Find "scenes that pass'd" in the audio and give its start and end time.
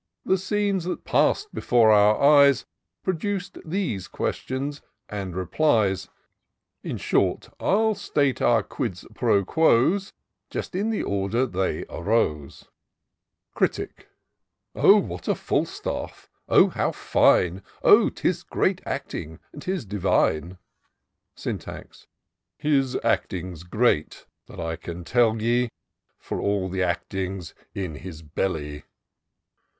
0.39-1.49